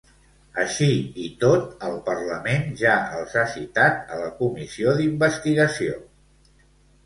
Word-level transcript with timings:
Així 0.61 0.87
i 1.23 1.25
tot, 1.43 1.67
el 1.89 1.99
Parlament 2.07 2.67
ja 2.81 2.95
els 3.19 3.37
ha 3.41 3.45
citat 3.53 4.13
a 4.17 4.21
la 4.25 4.33
comissió 4.43 4.99
d'investigació. 4.99 6.05